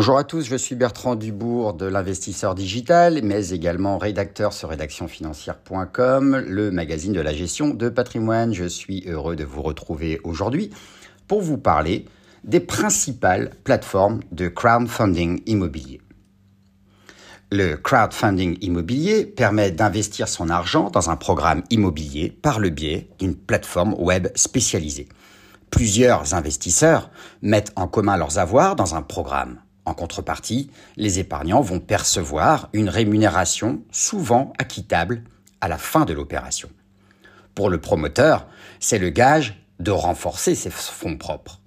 Bonjour 0.00 0.16
à 0.16 0.24
tous, 0.24 0.46
je 0.46 0.56
suis 0.56 0.76
Bertrand 0.76 1.14
Dubourg 1.14 1.74
de 1.74 1.84
l'investisseur 1.84 2.54
digital, 2.54 3.20
mais 3.22 3.50
également 3.50 3.98
rédacteur 3.98 4.54
sur 4.54 4.70
rédactionfinancière.com, 4.70 6.42
le 6.48 6.70
magazine 6.70 7.12
de 7.12 7.20
la 7.20 7.34
gestion 7.34 7.68
de 7.74 7.90
patrimoine. 7.90 8.54
Je 8.54 8.64
suis 8.64 9.04
heureux 9.06 9.36
de 9.36 9.44
vous 9.44 9.60
retrouver 9.60 10.18
aujourd'hui 10.24 10.70
pour 11.28 11.42
vous 11.42 11.58
parler 11.58 12.06
des 12.44 12.60
principales 12.60 13.50
plateformes 13.62 14.20
de 14.32 14.48
crowdfunding 14.48 15.42
immobilier. 15.44 16.00
Le 17.52 17.74
crowdfunding 17.74 18.56
immobilier 18.62 19.26
permet 19.26 19.70
d'investir 19.70 20.28
son 20.28 20.48
argent 20.48 20.88
dans 20.88 21.10
un 21.10 21.16
programme 21.16 21.62
immobilier 21.68 22.30
par 22.30 22.58
le 22.58 22.70
biais 22.70 23.10
d'une 23.18 23.36
plateforme 23.36 23.92
web 23.98 24.28
spécialisée. 24.34 25.10
Plusieurs 25.70 26.32
investisseurs 26.32 27.10
mettent 27.42 27.72
en 27.76 27.86
commun 27.86 28.16
leurs 28.16 28.38
avoirs 28.38 28.76
dans 28.76 28.94
un 28.94 29.02
programme. 29.02 29.60
En 29.90 29.94
contrepartie, 29.94 30.70
les 30.96 31.18
épargnants 31.18 31.62
vont 31.62 31.80
percevoir 31.80 32.68
une 32.72 32.88
rémunération 32.88 33.82
souvent 33.90 34.52
acquittable 34.56 35.24
à 35.60 35.66
la 35.66 35.78
fin 35.78 36.04
de 36.04 36.12
l'opération. 36.12 36.70
Pour 37.56 37.70
le 37.70 37.80
promoteur, 37.80 38.46
c'est 38.78 39.00
le 39.00 39.10
gage 39.10 39.66
de 39.80 39.90
renforcer 39.90 40.54
ses 40.54 40.70
fonds 40.70 41.16
propres. 41.16 41.58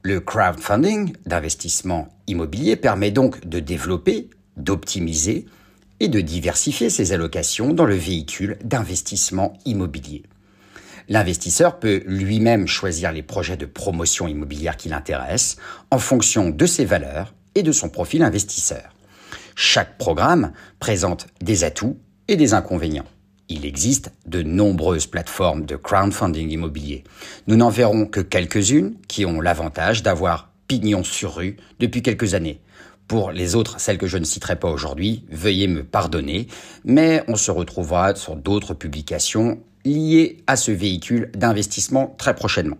Le 0.00 0.20
crowdfunding 0.20 1.12
d'investissement 1.26 2.08
immobilier 2.26 2.76
permet 2.76 3.10
donc 3.10 3.46
de 3.46 3.60
développer, 3.60 4.30
d'optimiser 4.56 5.44
et 6.00 6.08
de 6.08 6.22
diversifier 6.22 6.88
ses 6.88 7.12
allocations 7.12 7.74
dans 7.74 7.84
le 7.84 7.96
véhicule 7.96 8.56
d'investissement 8.64 9.58
immobilier. 9.66 10.22
L'investisseur 11.10 11.78
peut 11.80 12.02
lui-même 12.06 12.66
choisir 12.66 13.12
les 13.12 13.22
projets 13.22 13.58
de 13.58 13.66
promotion 13.66 14.26
immobilière 14.26 14.78
qui 14.78 14.88
l'intéressent 14.88 15.58
en 15.90 15.98
fonction 15.98 16.48
de 16.48 16.64
ses 16.64 16.86
valeurs 16.86 17.34
et 17.54 17.62
de 17.62 17.72
son 17.72 17.88
profil 17.88 18.22
investisseur. 18.22 18.94
Chaque 19.54 19.98
programme 19.98 20.52
présente 20.78 21.26
des 21.40 21.64
atouts 21.64 21.98
et 22.28 22.36
des 22.36 22.54
inconvénients. 22.54 23.06
Il 23.48 23.66
existe 23.66 24.12
de 24.26 24.42
nombreuses 24.42 25.06
plateformes 25.06 25.66
de 25.66 25.76
crowdfunding 25.76 26.50
immobilier. 26.50 27.04
Nous 27.46 27.56
n'en 27.56 27.68
verrons 27.68 28.06
que 28.06 28.20
quelques-unes 28.20 28.94
qui 29.08 29.26
ont 29.26 29.40
l'avantage 29.40 30.02
d'avoir 30.02 30.50
pignon 30.68 31.04
sur 31.04 31.34
rue 31.34 31.58
depuis 31.78 32.02
quelques 32.02 32.34
années. 32.34 32.60
Pour 33.08 33.30
les 33.30 33.54
autres, 33.54 33.78
celles 33.78 33.98
que 33.98 34.06
je 34.06 34.16
ne 34.16 34.24
citerai 34.24 34.56
pas 34.56 34.70
aujourd'hui, 34.70 35.26
veuillez 35.30 35.68
me 35.68 35.84
pardonner, 35.84 36.46
mais 36.84 37.22
on 37.28 37.36
se 37.36 37.50
retrouvera 37.50 38.14
sur 38.14 38.36
d'autres 38.36 38.72
publications 38.72 39.60
liées 39.84 40.38
à 40.46 40.56
ce 40.56 40.70
véhicule 40.70 41.30
d'investissement 41.34 42.14
très 42.16 42.34
prochainement. 42.34 42.78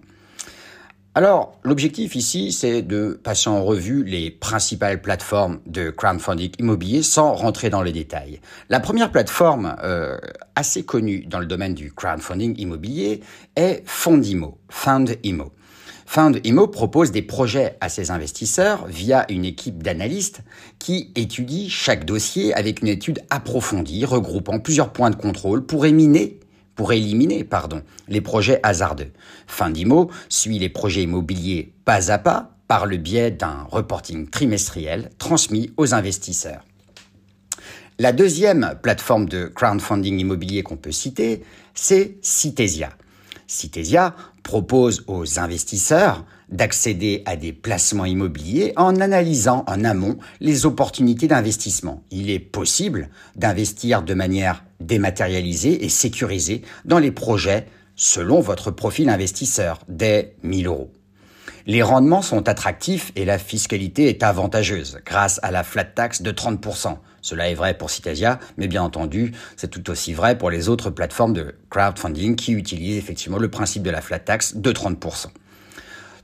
Alors, 1.14 1.58
l'objectif 1.62 2.16
ici, 2.16 2.52
c'est 2.52 2.80
de 2.80 3.20
passer 3.22 3.50
en 3.50 3.62
revue 3.62 4.02
les 4.02 4.30
principales 4.30 5.02
plateformes 5.02 5.60
de 5.66 5.90
crowdfunding 5.90 6.52
immobilier 6.58 7.02
sans 7.02 7.34
rentrer 7.34 7.68
dans 7.68 7.82
les 7.82 7.92
détails. 7.92 8.40
La 8.70 8.80
première 8.80 9.12
plateforme 9.12 9.76
euh, 9.84 10.16
assez 10.56 10.84
connue 10.84 11.26
dans 11.26 11.38
le 11.38 11.44
domaine 11.44 11.74
du 11.74 11.92
crowdfunding 11.92 12.58
immobilier 12.58 13.20
est 13.56 13.82
Fondimo, 13.84 14.56
Fundimo. 14.70 15.52
Fundimo 16.06 16.66
propose 16.68 17.12
des 17.12 17.20
projets 17.20 17.76
à 17.82 17.90
ses 17.90 18.10
investisseurs 18.10 18.86
via 18.86 19.30
une 19.30 19.44
équipe 19.44 19.82
d'analystes 19.82 20.40
qui 20.78 21.12
étudie 21.14 21.68
chaque 21.68 22.06
dossier 22.06 22.54
avec 22.54 22.80
une 22.80 22.88
étude 22.88 23.20
approfondie 23.28 24.06
regroupant 24.06 24.60
plusieurs 24.60 24.94
points 24.94 25.10
de 25.10 25.16
contrôle 25.16 25.66
pour 25.66 25.84
éminer 25.84 26.40
pour 26.74 26.92
éliminer 26.92 27.46
les 28.08 28.20
projets 28.20 28.60
hasardeux. 28.62 29.12
Findimo 29.46 30.10
suit 30.28 30.58
les 30.58 30.68
projets 30.68 31.02
immobiliers 31.02 31.72
pas 31.84 32.10
à 32.10 32.18
pas 32.18 32.56
par 32.68 32.86
le 32.86 32.96
biais 32.96 33.30
d'un 33.30 33.66
reporting 33.70 34.28
trimestriel 34.28 35.10
transmis 35.18 35.70
aux 35.76 35.94
investisseurs. 35.94 36.64
La 37.98 38.12
deuxième 38.12 38.74
plateforme 38.82 39.28
de 39.28 39.46
crowdfunding 39.46 40.18
immobilier 40.18 40.62
qu'on 40.62 40.76
peut 40.76 40.92
citer, 40.92 41.42
c'est 41.74 42.16
Citesia. 42.22 42.90
Citesia 43.52 44.14
propose 44.42 45.04
aux 45.06 45.38
investisseurs 45.38 46.24
d'accéder 46.48 47.22
à 47.26 47.36
des 47.36 47.52
placements 47.52 48.06
immobiliers 48.06 48.72
en 48.76 48.98
analysant 48.98 49.64
en 49.66 49.84
amont 49.84 50.16
les 50.40 50.64
opportunités 50.64 51.28
d'investissement. 51.28 52.02
Il 52.10 52.30
est 52.30 52.38
possible 52.38 53.10
d'investir 53.36 54.02
de 54.02 54.14
manière 54.14 54.64
dématérialisée 54.80 55.84
et 55.84 55.90
sécurisée 55.90 56.62
dans 56.86 56.98
les 56.98 57.12
projets 57.12 57.66
selon 57.94 58.40
votre 58.40 58.70
profil 58.70 59.10
investisseur, 59.10 59.80
dès 59.86 60.34
1000 60.42 60.66
euros. 60.66 60.90
Les 61.66 61.82
rendements 61.82 62.22
sont 62.22 62.48
attractifs 62.48 63.12
et 63.16 63.24
la 63.26 63.38
fiscalité 63.38 64.08
est 64.08 64.22
avantageuse 64.22 64.98
grâce 65.04 65.38
à 65.42 65.50
la 65.50 65.62
flat 65.62 65.84
tax 65.84 66.22
de 66.22 66.32
30%. 66.32 66.96
Cela 67.22 67.48
est 67.48 67.54
vrai 67.54 67.74
pour 67.74 67.88
Citasia, 67.88 68.40
mais 68.56 68.66
bien 68.66 68.82
entendu, 68.82 69.32
c'est 69.56 69.70
tout 69.70 69.88
aussi 69.90 70.12
vrai 70.12 70.36
pour 70.36 70.50
les 70.50 70.68
autres 70.68 70.90
plateformes 70.90 71.32
de 71.32 71.54
crowdfunding 71.70 72.34
qui 72.34 72.52
utilisent 72.52 72.98
effectivement 72.98 73.38
le 73.38 73.48
principe 73.48 73.84
de 73.84 73.90
la 73.90 74.00
flat 74.00 74.18
tax 74.18 74.56
de 74.56 74.72
30%. 74.72 75.28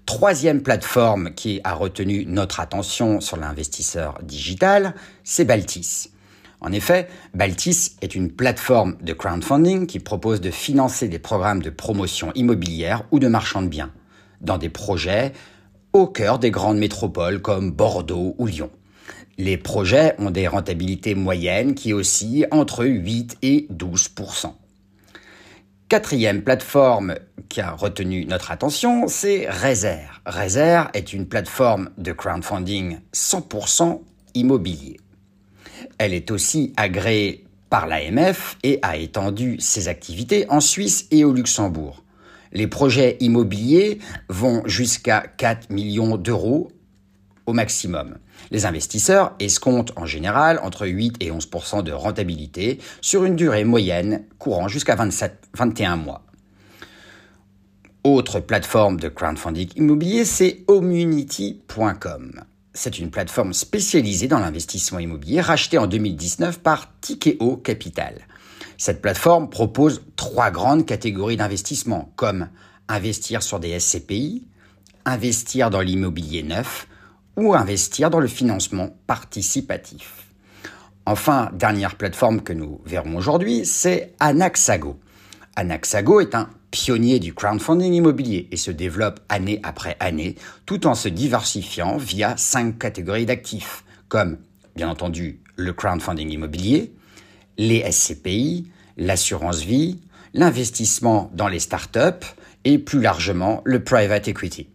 Troisième 0.06 0.62
plateforme 0.62 1.34
qui 1.34 1.60
a 1.64 1.74
retenu 1.74 2.24
notre 2.26 2.60
attention 2.60 3.20
sur 3.20 3.36
l'investisseur 3.36 4.18
digital, 4.22 4.94
c'est 5.22 5.44
Baltis. 5.44 6.10
En 6.60 6.72
effet, 6.72 7.08
Baltis 7.34 7.96
est 8.02 8.16
une 8.16 8.32
plateforme 8.32 8.96
de 9.00 9.12
crowdfunding 9.12 9.86
qui 9.86 10.00
propose 10.00 10.40
de 10.40 10.50
financer 10.50 11.06
des 11.06 11.20
programmes 11.20 11.62
de 11.62 11.70
promotion 11.70 12.32
immobilière 12.34 13.04
ou 13.12 13.20
de 13.20 13.28
marchand 13.28 13.62
de 13.62 13.68
biens 13.68 13.92
dans 14.40 14.58
des 14.58 14.68
projets 14.68 15.32
au 15.92 16.06
cœur 16.06 16.38
des 16.38 16.50
grandes 16.50 16.78
métropoles 16.78 17.40
comme 17.40 17.70
Bordeaux 17.70 18.34
ou 18.38 18.46
Lyon. 18.46 18.70
Les 19.40 19.56
projets 19.56 20.16
ont 20.18 20.32
des 20.32 20.48
rentabilités 20.48 21.14
moyennes 21.14 21.76
qui 21.76 21.92
oscillent 21.92 22.48
entre 22.50 22.84
8 22.84 23.38
et 23.42 23.68
12% 23.72 24.52
Quatrième 25.88 26.42
plateforme 26.42 27.14
qui 27.48 27.60
a 27.60 27.70
retenu 27.70 28.26
notre 28.26 28.50
attention, 28.50 29.06
c'est 29.06 29.48
Rezer. 29.48 30.20
Rezer 30.26 30.90
est 30.92 31.12
une 31.12 31.26
plateforme 31.26 31.90
de 31.98 32.10
crowdfunding 32.10 32.98
100% 33.14 34.00
immobilier. 34.34 34.98
Elle 35.98 36.14
est 36.14 36.32
aussi 36.32 36.72
agréée 36.76 37.46
par 37.70 37.86
l'AMF 37.86 38.58
et 38.64 38.80
a 38.82 38.96
étendu 38.96 39.56
ses 39.60 39.86
activités 39.86 40.46
en 40.50 40.60
Suisse 40.60 41.06
et 41.12 41.24
au 41.24 41.32
Luxembourg. 41.32 42.02
Les 42.52 42.66
projets 42.66 43.16
immobiliers 43.20 44.00
vont 44.28 44.62
jusqu'à 44.66 45.20
4 45.20 45.70
millions 45.70 46.16
d'euros 46.16 46.72
au 47.48 47.54
maximum. 47.54 48.18
Les 48.50 48.66
investisseurs 48.66 49.32
escomptent 49.40 49.94
en 49.96 50.04
général 50.04 50.60
entre 50.62 50.86
8 50.86 51.16
et 51.20 51.30
11% 51.30 51.82
de 51.82 51.92
rentabilité 51.92 52.78
sur 53.00 53.24
une 53.24 53.36
durée 53.36 53.64
moyenne 53.64 54.24
courant 54.38 54.68
jusqu'à 54.68 54.96
21 54.96 55.96
mois. 55.96 56.26
Autre 58.04 58.40
plateforme 58.40 59.00
de 59.00 59.08
crowdfunding 59.08 59.70
immobilier, 59.76 60.26
c'est 60.26 60.64
Omunity.com. 60.68 62.44
C'est 62.74 62.98
une 62.98 63.10
plateforme 63.10 63.54
spécialisée 63.54 64.28
dans 64.28 64.40
l'investissement 64.40 64.98
immobilier 64.98 65.40
rachetée 65.40 65.78
en 65.78 65.86
2019 65.86 66.60
par 66.60 66.92
Tikeo 67.00 67.56
Capital. 67.56 68.14
Cette 68.76 69.00
plateforme 69.00 69.48
propose 69.48 70.02
trois 70.16 70.50
grandes 70.50 70.84
catégories 70.84 71.38
d'investissement, 71.38 72.12
comme 72.14 72.50
investir 72.88 73.42
sur 73.42 73.58
des 73.58 73.80
SCPI, 73.80 74.46
investir 75.06 75.70
dans 75.70 75.80
l'immobilier 75.80 76.42
neuf 76.42 76.86
ou 77.38 77.54
investir 77.54 78.10
dans 78.10 78.20
le 78.20 78.26
financement 78.26 78.90
participatif. 79.06 80.26
Enfin, 81.06 81.50
dernière 81.54 81.94
plateforme 81.94 82.42
que 82.42 82.52
nous 82.52 82.80
verrons 82.84 83.16
aujourd'hui, 83.16 83.64
c'est 83.64 84.12
Anaxago. 84.20 84.98
Anaxago 85.56 86.20
est 86.20 86.34
un 86.34 86.50
pionnier 86.70 87.18
du 87.18 87.32
crowdfunding 87.32 87.94
immobilier 87.94 88.48
et 88.50 88.56
se 88.56 88.70
développe 88.70 89.20
année 89.28 89.60
après 89.62 89.96
année 90.00 90.34
tout 90.66 90.86
en 90.86 90.94
se 90.94 91.08
diversifiant 91.08 91.96
via 91.96 92.36
cinq 92.36 92.78
catégories 92.78 93.24
d'actifs, 93.24 93.84
comme 94.08 94.38
bien 94.76 94.90
entendu 94.90 95.40
le 95.56 95.72
crowdfunding 95.72 96.30
immobilier, 96.30 96.92
les 97.56 97.90
SCPI, 97.90 98.70
l'assurance 98.96 99.62
vie, 99.62 100.00
l'investissement 100.34 101.30
dans 101.34 101.48
les 101.48 101.60
startups 101.60 102.26
et 102.64 102.78
plus 102.78 103.00
largement 103.00 103.62
le 103.64 103.82
private 103.82 104.28
equity. 104.28 104.68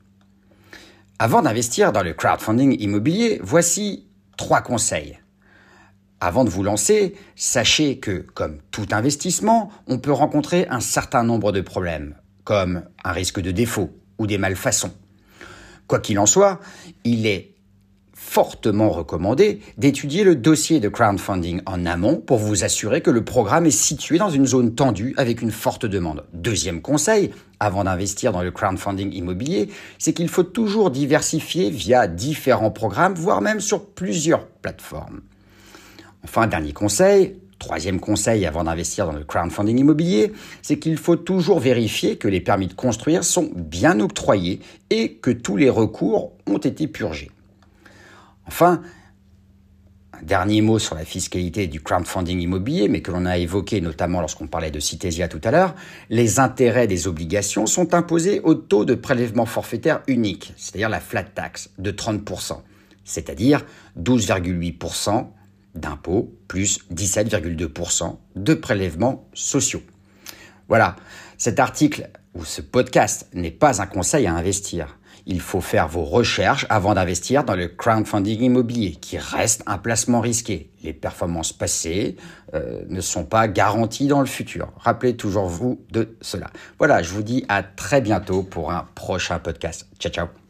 Avant 1.24 1.42
d'investir 1.42 1.94
dans 1.94 2.04
le 2.04 2.12
crowdfunding 2.12 2.76
immobilier, 2.82 3.40
voici 3.42 4.10
trois 4.36 4.60
conseils. 4.60 5.20
Avant 6.20 6.44
de 6.44 6.50
vous 6.50 6.64
lancer, 6.64 7.16
sachez 7.38 7.98
que, 7.98 8.26
comme 8.34 8.58
tout 8.72 8.88
investissement, 8.92 9.72
on 9.88 10.00
peut 10.00 10.12
rencontrer 10.12 10.68
un 10.70 10.82
certain 10.82 11.24
nombre 11.24 11.54
de 11.54 11.62
problèmes, 11.62 12.18
comme 12.44 12.84
un 13.06 13.14
risque 13.14 13.40
de 13.40 13.52
défaut 13.52 13.90
ou 14.20 14.28
des 14.28 14.38
malfaçons. 14.38 14.92
Quoi 15.88 16.00
qu'il 16.00 16.20
en 16.20 16.26
soit, 16.26 16.60
il 17.06 17.26
est 17.26 17.53
fortement 18.34 18.90
recommandé 18.90 19.60
d'étudier 19.78 20.24
le 20.24 20.36
dossier 20.36 20.80
de 20.80 20.90
crowdfunding 20.90 21.62
en 21.68 21.86
amont 21.86 22.16
pour 22.16 22.40
vous 22.40 22.64
assurer 22.64 23.02
que 23.02 23.12
le 23.12 23.24
programme 23.24 23.68
est 23.68 23.70
situé 23.70 24.18
dans 24.18 24.32
une 24.32 24.48
zone 24.48 24.74
tendue 24.74 25.14
avec 25.18 25.44
une 25.44 25.52
forte 25.52 25.86
demande. 25.86 26.26
Deuxième 26.34 26.82
conseil, 26.82 27.30
avant 27.60 27.84
d'investir 27.84 28.32
dans 28.32 28.42
le 28.42 28.50
crowdfunding 28.50 29.14
immobilier, 29.14 29.70
c'est 30.00 30.14
qu'il 30.14 30.30
faut 30.30 30.42
toujours 30.42 30.90
diversifier 30.90 31.70
via 31.70 32.08
différents 32.08 32.72
programmes, 32.72 33.14
voire 33.14 33.40
même 33.40 33.60
sur 33.60 33.86
plusieurs 33.86 34.48
plateformes. 34.48 35.22
Enfin, 36.24 36.48
dernier 36.48 36.74
conseil, 36.74 37.36
Troisième 37.60 38.02
conseil 38.02 38.46
avant 38.46 38.66
d'investir 38.66 39.06
dans 39.06 39.14
le 39.14 39.24
crowdfunding 39.24 39.78
immobilier, 39.78 40.34
c'est 40.62 40.80
qu'il 40.80 40.98
faut 40.98 41.16
toujours 41.16 41.60
vérifier 41.60 42.18
que 42.18 42.28
les 42.28 42.42
permis 42.42 42.68
de 42.68 42.74
construire 42.74 43.24
sont 43.24 43.52
bien 43.56 44.02
octroyés 44.02 44.60
et 44.90 45.14
que 45.14 45.32
tous 45.32 45.56
les 45.56 45.70
recours 45.70 46.34
ont 46.46 46.58
été 46.58 46.88
purgés. 46.88 47.32
Enfin, 48.48 48.82
un 50.14 50.22
dernier 50.24 50.62
mot 50.62 50.80
sur 50.80 50.96
la 50.96 51.06
fiscalité 51.06 51.68
du 51.68 51.82
crowdfunding 51.82 52.40
immobilier, 52.40 52.88
mais 52.88 53.02
que 53.02 53.12
l'on 53.12 53.26
a 53.26 53.38
évoqué 53.38 53.82
notamment 53.82 54.22
lorsqu'on 54.22 54.48
parlait 54.48 54.72
de 54.72 54.80
Citesia 54.80 55.28
tout 55.28 55.42
à 55.44 55.52
l'heure, 55.52 55.76
les 56.10 56.40
intérêts 56.40 56.88
des 56.88 57.08
obligations 57.08 57.66
sont 57.66 57.94
imposés 57.94 58.40
au 58.42 58.54
taux 58.54 58.86
de 58.86 58.96
prélèvement 58.96 59.46
forfaitaire 59.46 60.02
unique, 60.08 60.54
c'est-à-dire 60.56 60.90
la 60.90 61.00
flat 61.00 61.24
tax, 61.24 61.72
de 61.78 61.92
30%, 61.92 62.60
c'est-à-dire 63.04 63.66
12,8% 64.00 65.28
d'impôts 65.76 66.32
plus 66.48 66.80
17,2% 66.94 68.16
de 68.36 68.54
prélèvements 68.54 69.28
sociaux. 69.34 69.82
Voilà, 70.68 70.96
cet 71.38 71.60
article 71.60 72.10
ou 72.36 72.46
ce 72.46 72.62
podcast 72.62 73.28
n'est 73.34 73.52
pas 73.52 73.82
un 73.82 73.86
conseil 73.86 74.28
à 74.28 74.34
investir. 74.34 74.98
Il 75.26 75.40
faut 75.40 75.62
faire 75.62 75.88
vos 75.88 76.04
recherches 76.04 76.66
avant 76.70 76.94
d'investir 76.94 77.44
dans 77.44 77.56
le 77.56 77.68
crowdfunding 77.68 78.42
immobilier, 78.42 78.92
qui 78.92 79.18
reste 79.18 79.64
un 79.66 79.78
placement 79.78 80.20
risqué. 80.20 80.70
Les 80.84 80.94
performances 80.94 81.54
passées 81.54 82.18
euh, 82.54 82.84
ne 82.90 83.00
sont 83.00 83.24
pas 83.24 83.48
garanties 83.48 84.08
dans 84.08 84.20
le 84.20 84.26
futur. 84.26 84.72
Rappelez 84.78 85.16
toujours 85.16 85.48
vous 85.48 85.82
de 85.92 86.18
cela. 86.22 86.48
Voilà, 86.78 87.02
je 87.02 87.14
vous 87.14 87.24
dis 87.24 87.46
à 87.48 87.64
très 87.64 88.02
bientôt 88.02 88.44
pour 88.44 88.72
un 88.72 88.88
prochain 88.96 89.40
podcast. 89.40 89.88
Ciao, 89.98 90.12
ciao. 90.12 90.43